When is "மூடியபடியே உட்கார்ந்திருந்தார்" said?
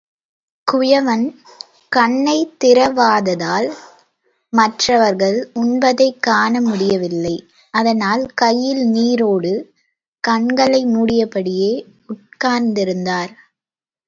10.87-13.33